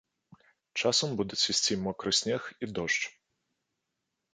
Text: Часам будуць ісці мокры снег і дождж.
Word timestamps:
Часам 0.81 1.13
будуць 1.21 1.39
ісці 1.55 1.79
мокры 1.85 2.17
снег 2.23 2.41
і 2.63 2.75
дождж. 2.77 3.03